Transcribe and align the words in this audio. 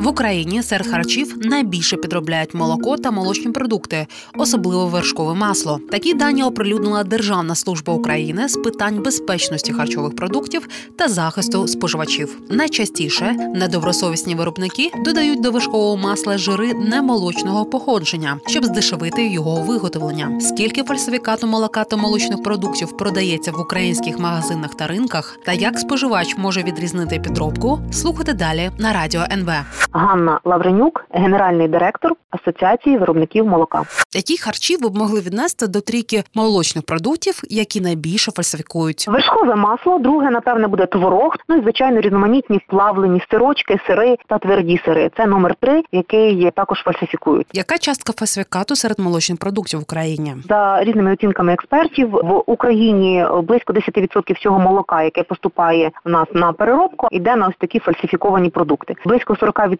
В 0.00 0.06
Україні 0.06 0.62
серед 0.62 0.86
харчів 0.86 1.36
найбільше 1.40 1.96
підробляють 1.96 2.54
молоко 2.54 2.96
та 2.96 3.10
молочні 3.10 3.52
продукти, 3.52 4.06
особливо 4.38 4.86
вершкове 4.86 5.34
масло. 5.34 5.80
Такі 5.90 6.14
дані 6.14 6.42
оприлюднила 6.42 7.04
Державна 7.04 7.54
служба 7.54 7.92
України 7.92 8.48
з 8.48 8.56
питань 8.56 9.02
безпечності 9.02 9.72
харчових 9.72 10.16
продуктів 10.16 10.68
та 10.96 11.08
захисту 11.08 11.68
споживачів. 11.68 12.40
Найчастіше 12.50 13.32
недобросовісні 13.54 14.34
виробники 14.34 14.90
додають 15.04 15.40
до 15.40 15.50
вершкового 15.50 15.96
масла 15.96 16.38
жири 16.38 16.74
немолочного 16.74 17.64
походження, 17.64 18.40
щоб 18.46 18.64
здешевити 18.64 19.26
його 19.26 19.62
виготовлення. 19.62 20.40
Скільки 20.40 20.82
фальсифікату 20.82 21.46
молока 21.46 21.84
та 21.84 21.96
молочних 21.96 22.42
продуктів 22.42 22.96
продається 22.96 23.52
в 23.52 23.60
українських 23.60 24.18
магазинах 24.18 24.74
та 24.74 24.86
ринках, 24.86 25.38
та 25.44 25.52
як 25.52 25.78
споживач 25.78 26.36
може 26.38 26.62
відрізнити 26.62 27.20
підробку, 27.20 27.80
слухайте 27.92 28.32
далі 28.32 28.70
на 28.78 28.92
радіо 28.92 29.22
НВ. 29.32 29.50
Ганна 29.92 30.40
Лавренюк, 30.44 31.06
генеральний 31.10 31.68
директор 31.68 32.12
Асоціації 32.30 32.98
виробників 32.98 33.46
молока. 33.46 33.82
Які 34.14 34.38
харчі 34.38 34.76
ви 34.76 34.88
б 34.88 34.96
могли 34.96 35.20
віднести 35.20 35.66
до 35.66 35.80
трійки 35.80 36.22
молочних 36.34 36.84
продуктів, 36.84 37.40
які 37.48 37.80
найбільше 37.80 38.32
фальсифікують? 38.32 39.08
Вершкове 39.08 39.56
масло, 39.56 39.98
друге, 39.98 40.30
напевне, 40.30 40.68
буде 40.68 40.86
творог. 40.86 41.36
Ну 41.48 41.56
і 41.56 41.60
звичайно 41.60 42.00
різноманітні 42.00 42.60
плавлені 42.68 43.22
сирочки, 43.30 43.80
сири 43.86 44.16
та 44.26 44.38
тверді 44.38 44.80
сири. 44.84 45.10
Це 45.16 45.26
номер 45.26 45.54
три, 45.60 45.82
який 45.92 46.50
також 46.50 46.78
фальсифікують. 46.78 47.46
Яка 47.52 47.78
частка 47.78 48.12
фальсифікату 48.12 48.76
серед 48.76 48.98
молочних 48.98 49.38
продуктів 49.38 49.80
в 49.80 49.82
Україні? 49.82 50.34
За 50.48 50.84
різними 50.84 51.12
оцінками 51.12 51.52
експертів 51.52 52.10
в 52.10 52.42
Україні 52.46 53.26
близько 53.42 53.72
10% 53.72 54.34
всього 54.34 54.58
молока, 54.58 55.02
яке 55.02 55.22
поступає 55.22 55.90
в 56.04 56.10
нас 56.10 56.26
на 56.34 56.52
переробку, 56.52 57.08
йде 57.10 57.36
на 57.36 57.48
ось 57.48 57.54
такі 57.58 57.78
фальсифіковані 57.78 58.50
продукти. 58.50 58.94
Близько 59.04 59.34
40% 59.34 59.79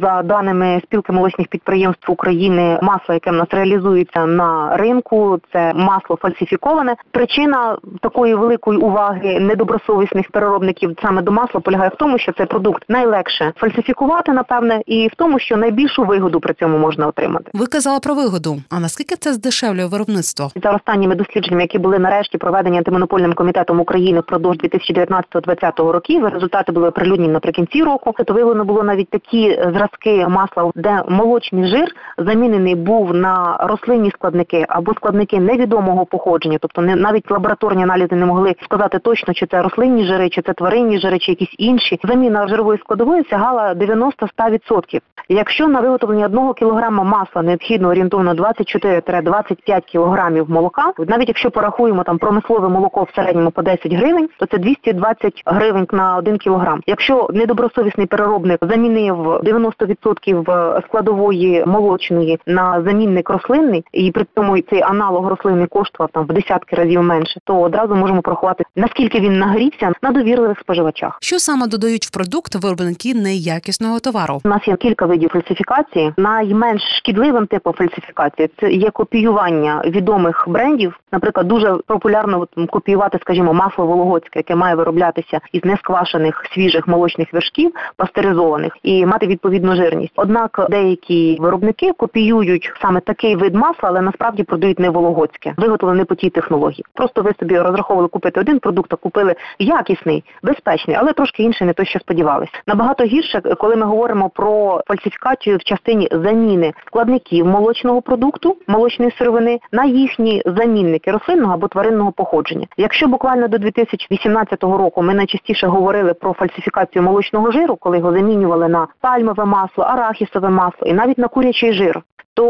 за 0.00 0.22
даними 0.24 0.80
спілки 0.84 1.12
молочних 1.12 1.48
підприємств 1.48 2.10
України, 2.10 2.78
масло, 2.82 3.14
яке 3.14 3.30
в 3.30 3.34
нас 3.34 3.46
реалізується 3.50 4.26
на 4.26 4.76
ринку, 4.76 5.40
це 5.52 5.72
масло 5.74 6.16
фальсифіковане. 6.16 6.96
Причина 7.10 7.76
такої 8.00 8.34
великої 8.34 8.78
уваги 8.78 9.40
недобросовісних 9.40 10.30
переробників 10.30 10.96
саме 11.02 11.22
до 11.22 11.32
масла 11.32 11.60
полягає 11.60 11.90
в 11.90 11.96
тому, 11.98 12.18
що 12.18 12.32
цей 12.32 12.46
продукт 12.46 12.84
найлегше 12.88 13.52
фальсифікувати, 13.56 14.32
напевне, 14.32 14.82
і 14.86 15.08
в 15.08 15.14
тому, 15.16 15.38
що 15.38 15.56
найбільшу 15.56 16.04
вигоду 16.04 16.40
при 16.40 16.54
цьому 16.54 16.78
можна 16.78 17.06
отримати. 17.06 17.50
Ви 17.54 17.66
казали 17.66 18.00
про 18.00 18.14
вигоду. 18.14 18.56
А 18.70 18.80
наскільки 18.80 19.16
це 19.16 19.32
здешевлює 19.32 19.86
виробництво? 19.86 20.50
За 20.62 20.70
останніми 20.70 21.14
дослідженнями, 21.14 21.62
які 21.62 21.78
були 21.78 21.98
нарешті 21.98 22.38
проведені 22.38 22.78
антимонопольним 22.78 23.32
комітетом 23.32 23.80
України 23.80 24.20
впродовж 24.20 24.56
2019-2020 24.56 25.90
років, 25.90 26.26
результати 26.26 26.72
були 26.72 26.88
оприлюднені 26.88 27.32
наприкінці 27.32 27.82
року. 27.82 28.14
То 28.26 28.34
виявлено 28.34 28.64
було 28.64 28.82
навіть 28.82 29.05
такі 29.10 29.60
зразки 29.74 30.26
масла, 30.28 30.70
де 30.74 31.02
молочний 31.08 31.66
жир 31.66 31.94
замінений 32.18 32.74
був 32.74 33.14
на 33.14 33.56
рослинні 33.60 34.10
складники 34.10 34.66
або 34.68 34.94
складники 34.94 35.40
невідомого 35.40 36.06
походження, 36.06 36.58
тобто 36.60 36.82
навіть 36.82 37.30
лабораторні 37.30 37.82
аналізи 37.82 38.16
не 38.16 38.26
могли 38.26 38.54
сказати 38.64 38.98
точно, 38.98 39.34
чи 39.34 39.46
це 39.46 39.62
рослинні 39.62 40.04
жири, 40.04 40.28
чи 40.28 40.42
це 40.42 40.52
тваринні 40.52 40.98
жири, 40.98 41.18
чи 41.18 41.32
якісь 41.32 41.54
інші. 41.58 42.00
Заміна 42.04 42.48
жирової 42.48 42.78
складової 42.78 43.24
сягала 43.30 43.74
90-100%. 43.74 45.00
Якщо 45.28 45.68
на 45.68 45.80
виготовлення 45.80 46.26
одного 46.26 46.54
кілограма 46.54 47.04
масла 47.04 47.42
необхідно 47.42 47.88
орієнтовно 47.88 48.34
24-25 48.34 49.80
кілограмів 49.80 50.50
молока, 50.50 50.92
навіть 51.08 51.28
якщо 51.28 51.50
порахуємо 51.50 52.02
там 52.02 52.18
промислове 52.18 52.68
молоко 52.68 53.02
в 53.02 53.16
середньому 53.16 53.50
по 53.50 53.62
10 53.62 53.92
гривень, 53.92 54.28
то 54.38 54.46
це 54.46 54.58
220 54.58 55.42
гривень 55.46 55.86
на 55.92 56.16
один 56.16 56.38
кілограм. 56.38 56.80
Якщо 56.86 57.28
недобросовісний 57.32 58.06
переробник 58.06 58.58
замінив 58.96 59.16
90% 59.16 60.82
складової 60.88 61.64
молочної 61.66 62.38
на 62.46 62.82
замінник 62.86 63.30
рослинний, 63.30 63.84
і 63.92 64.10
при 64.10 64.26
цьому 64.34 64.60
цей 64.60 64.82
аналог 64.82 65.26
рослинний 65.26 65.66
коштував 65.66 66.10
там 66.12 66.24
в 66.24 66.32
десятки 66.32 66.76
разів 66.76 67.02
менше, 67.02 67.40
то 67.44 67.60
одразу 67.60 67.94
можемо 67.94 68.22
порахувати 68.22 68.64
наскільки 68.76 69.20
він 69.20 69.38
нагрівся 69.38 69.92
на 70.02 70.10
довірливих 70.10 70.58
споживачах. 70.60 71.18
Що 71.20 71.38
саме 71.38 71.66
додають 71.66 72.06
в 72.06 72.10
продукт 72.10 72.54
виробники 72.54 73.14
неякісного 73.14 74.00
товару? 74.00 74.40
У 74.44 74.48
нас 74.48 74.68
є 74.68 74.76
кілька 74.76 75.06
видів 75.06 75.30
фальсифікації. 75.30 76.12
Найменш 76.16 76.82
шкідливим 76.98 77.46
типом 77.46 77.72
фальсифікації 77.72 78.50
це 78.60 78.72
є 78.72 78.90
копіювання 78.90 79.82
відомих 79.84 80.44
брендів. 80.48 81.00
Наприклад, 81.12 81.48
дуже 81.48 81.76
популярно 81.86 82.46
копіювати, 82.70 83.18
скажімо, 83.22 83.52
масло 83.52 83.86
Вологодське, 83.86 84.38
яке 84.38 84.54
має 84.54 84.74
вироблятися 84.74 85.40
із 85.52 85.64
несквашених 85.64 86.44
свіжих 86.54 86.88
молочних 86.88 87.32
вершків, 87.32 87.72
пастеризованих, 87.96 88.76
і 88.86 89.06
мати 89.06 89.26
відповідну 89.26 89.76
жирність. 89.76 90.12
Однак 90.16 90.66
деякі 90.70 91.36
виробники 91.40 91.92
копіюють 91.92 92.72
саме 92.82 93.00
такий 93.00 93.36
вид 93.36 93.54
масла, 93.54 93.88
але 93.88 94.00
насправді 94.00 94.42
продають 94.42 94.78
не 94.78 94.90
вологодське, 94.90 95.54
виготовлене 95.56 96.04
по 96.04 96.14
тій 96.14 96.30
технології. 96.30 96.84
Просто 96.94 97.22
ви 97.22 97.32
собі 97.40 97.58
розраховували 97.58 98.08
купити 98.08 98.40
один 98.40 98.58
продукт, 98.58 98.92
а 98.92 98.96
купили 98.96 99.34
якісний, 99.58 100.24
безпечний, 100.42 100.96
але 101.00 101.12
трошки 101.12 101.42
інший, 101.42 101.66
не 101.66 101.72
той, 101.72 101.86
що 101.86 101.98
сподівалися. 101.98 102.52
Набагато 102.66 103.04
гірше, 103.04 103.40
коли 103.40 103.76
ми 103.76 103.86
говоримо 103.86 104.28
про 104.28 104.82
фальсифікацію 104.86 105.56
в 105.56 105.62
частині 105.62 106.08
заміни 106.12 106.72
складників 106.86 107.46
молочного 107.46 108.02
продукту, 108.02 108.56
молочної 108.66 109.10
сировини 109.18 109.58
на 109.72 109.84
їхні 109.84 110.42
замінники 110.46 111.10
рослинного 111.10 111.54
або 111.54 111.68
тваринного 111.68 112.12
походження. 112.12 112.66
Якщо 112.76 113.06
буквально 113.06 113.48
до 113.48 113.58
2018 113.58 114.62
року 114.62 115.02
ми 115.02 115.14
найчастіше 115.14 115.66
говорили 115.66 116.14
про 116.14 116.32
фальсифікацію 116.32 117.02
молочного 117.02 117.50
жиру, 117.50 117.76
коли 117.76 117.98
його 117.98 118.12
замінювали 118.12 118.68
на 118.68 118.75
пальмове 119.00 119.44
масло, 119.44 119.84
арахісове 119.84 120.50
масло 120.50 120.88
і 120.88 120.92
навіть 120.92 121.18
на 121.18 121.28
курячий 121.28 121.72
жир. 121.72 122.02
То 122.34 122.44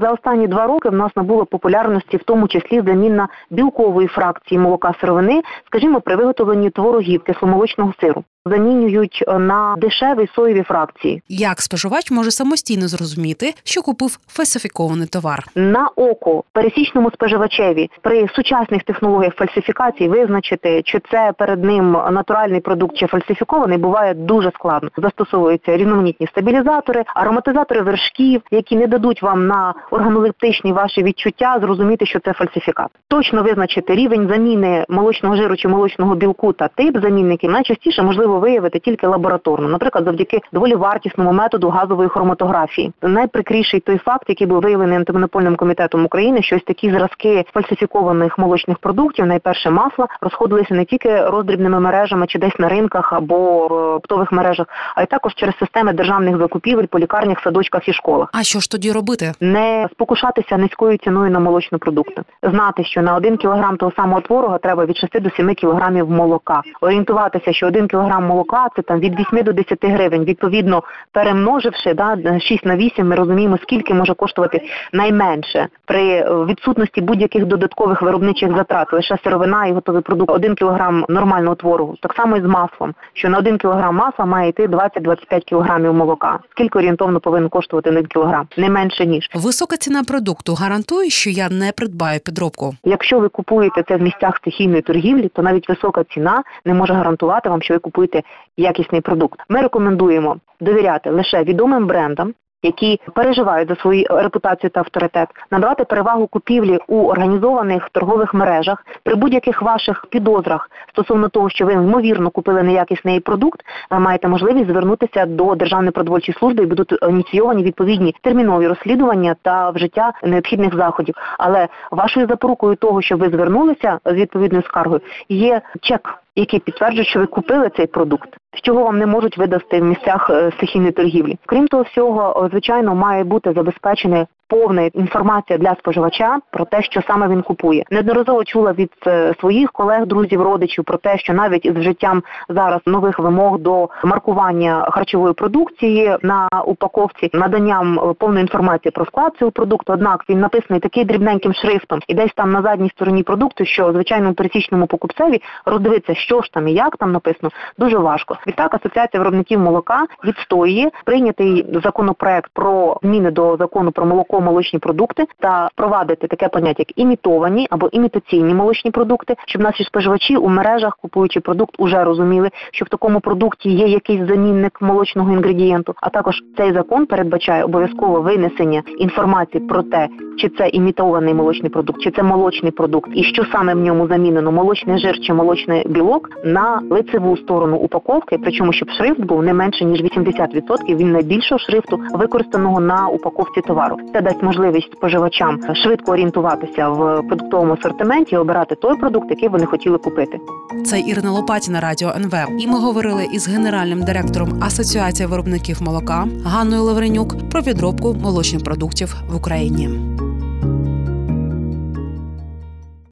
за 0.00 0.10
останні 0.10 0.46
два 0.46 0.66
роки 0.66 0.88
в 0.88 0.94
нас 0.94 1.16
набуло 1.16 1.46
популярності, 1.46 2.16
в 2.16 2.22
тому 2.22 2.48
числі 2.48 2.82
замінна 2.86 3.28
білкової 3.50 4.08
фракції 4.08 4.58
молока 4.58 4.94
сировини, 5.00 5.42
скажімо, 5.66 6.00
при 6.00 6.16
виготовленні 6.16 6.70
творогів 6.70 7.22
кисломолочного 7.22 7.94
сиру. 8.00 8.24
Замінюють 8.46 9.24
на 9.38 9.76
дешеві 9.78 10.28
соєві 10.34 10.62
фракції. 10.62 11.22
Як 11.28 11.60
споживач 11.60 12.10
може 12.10 12.30
самостійно 12.30 12.88
зрозуміти, 12.88 13.54
що 13.64 13.82
купив 13.82 14.18
фальсифікований 14.28 15.06
товар? 15.06 15.44
На 15.54 15.88
око 15.96 16.44
пересічному 16.52 17.10
споживачеві 17.10 17.90
при 18.00 18.28
сучасних 18.28 18.82
технологіях 18.82 19.34
фальсифікації 19.34 20.08
визначити, 20.08 20.82
чи 20.84 21.00
це 21.10 21.32
перед 21.38 21.64
ним 21.64 21.92
натуральний 21.92 22.60
продукт 22.60 22.96
чи 22.96 23.06
фальсифікований, 23.06 23.78
буває 23.78 24.14
дуже 24.14 24.50
складно. 24.54 24.90
Застосовуються 24.96 25.76
різноманітні 25.76 26.26
стабілізатори, 26.26 27.04
ароматизатори 27.14 27.82
вершків, 27.82 28.42
які 28.50 28.76
не 28.76 28.86
дадуть 28.86 29.22
вам 29.22 29.46
на 29.46 29.74
органолептичні 29.90 30.72
ваші 30.72 31.02
відчуття 31.02 31.58
зрозуміти, 31.60 32.06
що 32.06 32.20
це 32.20 32.32
фальсифікат. 32.32 32.88
Точно 33.08 33.42
визначити 33.42 33.94
рівень 33.94 34.28
заміни 34.28 34.84
молочного 34.88 35.36
жиру 35.36 35.56
чи 35.56 35.68
молочного 35.68 36.14
білку 36.14 36.52
та 36.52 36.68
тип 36.68 37.02
замінників 37.02 37.50
найчастіше 37.50 38.02
можливо 38.02 38.31
виявити 38.38 38.78
тільки 38.78 39.06
лабораторно, 39.06 39.68
наприклад, 39.68 40.04
завдяки 40.04 40.40
доволі 40.52 40.74
вартісному 40.74 41.32
методу 41.32 41.68
газової 41.68 42.08
хроматографії. 42.08 42.92
Найприкріший 43.02 43.80
той 43.80 43.98
факт, 43.98 44.24
який 44.28 44.46
був 44.46 44.60
виявлений 44.60 44.96
антимонопольним 44.96 45.56
комітетом 45.56 46.04
України, 46.04 46.42
що 46.42 46.56
ось 46.56 46.62
такі 46.62 46.90
зразки 46.90 47.44
фальсифікованих 47.54 48.38
молочних 48.38 48.78
продуктів, 48.78 49.26
найперше 49.26 49.70
масла, 49.70 50.06
розходилися 50.20 50.74
не 50.74 50.84
тільки 50.84 51.24
роздрібними 51.24 51.80
мережами 51.80 52.26
чи 52.26 52.38
десь 52.38 52.58
на 52.58 52.68
ринках 52.68 53.12
або 53.12 53.68
в 53.68 53.94
оптових 53.94 54.32
мережах, 54.32 54.66
а 54.94 55.02
й 55.02 55.06
також 55.06 55.34
через 55.34 55.54
системи 55.58 55.92
державних 55.92 56.38
закупівель 56.38 56.86
по 56.86 56.98
лікарнях, 56.98 57.40
садочках 57.44 57.88
і 57.88 57.92
школах. 57.92 58.28
А 58.32 58.42
що 58.42 58.60
ж 58.60 58.70
тоді 58.70 58.92
робити? 58.92 59.32
Не 59.40 59.88
спокушатися 59.92 60.56
низькою 60.56 60.98
ціною 60.98 61.30
на 61.30 61.40
молочні 61.40 61.78
продукти, 61.78 62.22
знати, 62.42 62.84
що 62.84 63.02
на 63.02 63.16
один 63.16 63.36
кілограм 63.36 63.76
того 63.76 63.92
самого 63.96 64.20
творога 64.20 64.58
треба 64.58 64.84
від 64.84 64.96
6 64.96 65.20
до 65.20 65.30
7 65.30 65.54
кілограмів 65.54 66.10
молока. 66.10 66.62
Орієнтуватися, 66.80 67.52
що 67.52 67.66
один 67.66 67.88
кілограм 67.88 68.21
молока 68.26 68.68
це 68.76 68.82
там 68.82 69.00
від 69.00 69.20
8 69.20 69.42
до 69.42 69.52
10 69.52 69.78
гривень. 69.84 70.24
Відповідно, 70.24 70.82
перемноживши 71.12 71.94
да 71.94 72.40
6 72.40 72.64
на 72.64 72.76
8, 72.76 73.08
ми 73.08 73.16
розуміємо, 73.16 73.58
скільки 73.62 73.94
може 73.94 74.14
коштувати 74.14 74.62
найменше 74.92 75.68
при 75.84 76.24
відсутності 76.44 77.00
будь-яких 77.00 77.46
додаткових 77.46 78.02
виробничих 78.02 78.56
затрат. 78.56 78.92
Лише 78.92 79.18
сировина 79.24 79.66
і 79.66 79.72
готовий 79.72 80.02
продукт. 80.02 80.30
Один 80.30 80.54
кілограм 80.54 81.04
нормального 81.08 81.54
творогу. 81.54 81.96
Так 82.00 82.14
само 82.16 82.36
і 82.36 82.40
з 82.40 82.44
маслом, 82.44 82.94
що 83.12 83.28
на 83.28 83.38
один 83.38 83.58
кілограм 83.58 83.96
масла 83.96 84.24
має 84.24 84.48
йти 84.48 84.66
20-25 84.66 85.40
кілограмів 85.40 85.94
молока. 85.94 86.38
Скільки 86.50 86.78
орієнтовно 86.78 87.20
повинен 87.20 87.48
коштувати 87.48 87.90
один 87.90 88.06
кілограм? 88.06 88.46
Не 88.56 88.70
менше 88.70 89.06
ніж 89.06 89.30
висока 89.34 89.76
ціна 89.76 90.04
продукту 90.04 90.54
гарантує, 90.54 91.10
що 91.10 91.30
я 91.30 91.48
не 91.48 91.72
придбаю 91.72 92.20
підробку. 92.20 92.74
Якщо 92.84 93.18
ви 93.18 93.28
купуєте 93.28 93.84
це 93.88 93.96
в 93.96 94.02
місцях 94.02 94.36
стихійної 94.36 94.82
торгівлі, 94.82 95.28
то 95.28 95.42
навіть 95.42 95.68
висока 95.68 96.04
ціна 96.04 96.42
не 96.64 96.74
може 96.74 96.94
гарантувати 96.94 97.48
вам, 97.48 97.62
що 97.62 97.74
ви 97.74 97.80
купуєте 97.80 98.11
якісний 98.56 99.00
продукт. 99.00 99.40
Ми 99.48 99.60
рекомендуємо 99.60 100.36
довіряти 100.60 101.10
лише 101.10 101.44
відомим 101.44 101.86
брендам, 101.86 102.34
які 102.62 103.00
переживають 103.14 103.68
за 103.68 103.76
свою 103.76 104.06
репутацію 104.10 104.70
та 104.70 104.80
авторитет, 104.80 105.28
надавати 105.50 105.84
перевагу 105.84 106.26
купівлі 106.26 106.78
у 106.88 107.06
організованих 107.06 107.88
торгових 107.92 108.34
мережах 108.34 108.86
при 109.02 109.14
будь-яких 109.14 109.62
ваших 109.62 110.06
підозрах 110.10 110.70
стосовно 110.92 111.28
того, 111.28 111.50
що 111.50 111.66
ви 111.66 111.72
ймовірно 111.72 112.30
купили 112.30 112.62
неякісний 112.62 113.20
продукт, 113.20 113.60
ви 113.90 113.98
маєте 113.98 114.28
можливість 114.28 114.70
звернутися 114.70 115.26
до 115.26 115.54
Державної 115.54 115.90
продовольчої 115.90 116.38
служби 116.38 116.62
і 116.64 116.66
будуть 116.66 116.94
ініційовані 117.08 117.62
відповідні 117.62 118.14
термінові 118.22 118.66
розслідування 118.66 119.36
та 119.42 119.70
вжиття 119.70 120.12
необхідних 120.22 120.76
заходів. 120.76 121.14
Але 121.38 121.68
вашою 121.90 122.26
запорукою 122.26 122.76
того, 122.76 123.02
що 123.02 123.16
ви 123.16 123.28
звернулися 123.28 123.98
з 124.04 124.12
відповідною 124.12 124.64
скаргою, 124.64 125.00
є 125.28 125.60
чек, 125.80 126.22
який 126.36 126.60
підтверджує, 126.60 127.04
що 127.04 127.18
ви 127.18 127.26
купили 127.26 127.70
цей 127.76 127.86
продукт. 127.86 128.28
Чого 128.62 128.84
вам 128.84 128.98
не 128.98 129.06
можуть 129.06 129.38
видасти 129.38 129.80
в 129.80 129.84
місцях 129.84 130.30
е, 130.30 130.52
стихійної 130.56 130.92
торгівлі? 130.92 131.38
Крім 131.46 131.68
того 131.68 131.82
всього, 131.82 132.44
е, 132.44 132.48
звичайно, 132.50 132.94
має 132.94 133.24
бути 133.24 133.52
забезпечена 133.52 134.26
повна 134.52 134.82
інформація 134.82 135.58
для 135.58 135.74
споживача 135.78 136.38
про 136.50 136.64
те, 136.64 136.82
що 136.82 137.02
саме 137.06 137.28
він 137.28 137.42
купує. 137.42 137.84
Неодноразово 137.90 138.44
чула 138.44 138.72
від 138.72 138.90
е, 139.06 139.34
своїх 139.40 139.72
колег, 139.72 140.06
друзів, 140.06 140.42
родичів 140.42 140.84
про 140.84 140.98
те, 140.98 141.18
що 141.18 141.32
навіть 141.32 141.66
із 141.66 141.72
вжиттям 141.72 142.22
зараз 142.48 142.80
нових 142.86 143.18
вимог 143.18 143.58
до 143.58 143.88
маркування 144.04 144.86
харчової 144.90 145.34
продукції 145.34 146.16
на 146.22 146.48
упаковці, 146.66 147.30
наданням 147.32 148.14
повної 148.18 148.42
інформації 148.42 148.92
про 148.92 149.04
склад 149.04 149.32
цього 149.38 149.50
продукту, 149.50 149.92
однак 149.92 150.24
він 150.28 150.40
написаний 150.40 150.80
такий 150.80 151.04
дрібненьким 151.04 151.54
шрифтом, 151.54 152.00
і 152.08 152.14
десь 152.14 152.32
там 152.36 152.52
на 152.52 152.62
задній 152.62 152.90
стороні 152.90 153.22
продукту, 153.22 153.64
що 153.64 153.92
звичайному 153.92 154.34
пересічному 154.34 154.86
покупцеві 154.86 155.42
роздивитися, 155.64 156.20
що 156.22 156.42
ж 156.42 156.52
там 156.52 156.68
і 156.68 156.72
як 156.72 156.96
там 156.96 157.12
написано, 157.12 157.50
дуже 157.78 157.98
важко. 157.98 158.36
Відтак 158.46 158.74
асоціація 158.74 159.20
виробників 159.20 159.60
молока 159.60 160.06
відстоює 160.24 160.90
прийнятий 161.04 161.66
законопроект 161.84 162.50
про 162.54 162.98
зміни 163.02 163.30
до 163.30 163.56
закону 163.56 163.92
про 163.92 164.06
молоко 164.06 164.40
молочні 164.40 164.78
продукти 164.78 165.26
та 165.38 165.68
впровадити 165.72 166.26
таке 166.26 166.48
поняття, 166.48 166.80
як 166.88 166.98
імітовані 166.98 167.66
або 167.70 167.88
імітаційні 167.92 168.54
молочні 168.54 168.90
продукти, 168.90 169.34
щоб 169.46 169.62
наші 169.62 169.84
споживачі 169.84 170.36
у 170.36 170.48
мережах, 170.48 170.96
купуючи 171.02 171.40
продукт, 171.40 171.74
уже 171.78 172.04
розуміли, 172.04 172.50
що 172.72 172.84
в 172.84 172.88
такому 172.88 173.20
продукті 173.20 173.70
є 173.70 173.86
якийсь 173.86 174.28
замінник 174.28 174.82
молочного 174.82 175.32
інгредієнту. 175.32 175.94
А 176.00 176.08
також 176.08 176.34
цей 176.56 176.72
закон 176.72 177.06
передбачає 177.06 177.64
обов'язкове 177.64 178.20
винесення 178.20 178.82
інформації 178.98 179.66
про 179.66 179.82
те, 179.82 180.08
чи 180.38 180.48
це 180.48 180.68
імітований 180.68 181.34
молочний 181.34 181.70
продукт, 181.70 182.00
чи 182.00 182.10
це 182.10 182.22
молочний 182.22 182.72
продукт, 182.72 183.10
і 183.14 183.24
що 183.24 183.44
саме 183.52 183.74
в 183.74 183.78
ньому 183.78 184.08
замінено 184.08 184.52
молочний 184.52 184.98
жир 184.98 185.20
чи 185.20 185.32
молочний 185.32 185.88
білок 185.88 186.11
на 186.44 186.82
лицеву 186.90 187.36
сторону 187.36 187.76
упаковки, 187.76 188.38
причому 188.42 188.72
щоб 188.72 188.90
шрифт 188.90 189.20
був 189.20 189.42
не 189.42 189.54
менше 189.54 189.84
ніж 189.84 190.02
80% 190.02 190.96
він 190.96 191.12
найбільшого 191.12 191.58
шрифту 191.58 192.00
використаного 192.14 192.80
на 192.80 193.08
упаковці 193.08 193.60
товару. 193.60 193.96
Це 194.12 194.20
дасть 194.20 194.42
можливість 194.42 194.92
споживачам 194.92 195.60
швидко 195.74 196.12
орієнтуватися 196.12 196.88
в 196.88 197.22
продуктовому 197.28 197.72
асортименті 197.72 198.34
і 198.34 198.38
обирати 198.38 198.74
той 198.74 198.96
продукт, 198.96 199.30
який 199.30 199.48
вони 199.48 199.66
хотіли 199.66 199.98
купити. 199.98 200.40
Це 200.84 201.00
Ірина 201.00 201.30
Лопатіна, 201.30 201.80
Радіо 201.80 202.12
НВ. 202.16 202.34
І 202.60 202.66
ми 202.66 202.78
говорили 202.78 203.24
із 203.32 203.48
генеральним 203.48 204.02
директором 204.02 204.62
Асоціації 204.62 205.28
виробників 205.28 205.82
молока 205.82 206.26
Ганною 206.44 206.82
Лавренюк 206.82 207.50
про 207.50 207.62
підробку 207.62 208.14
молочних 208.22 208.64
продуктів 208.64 209.14
в 209.30 209.36
Україні. 209.36 209.88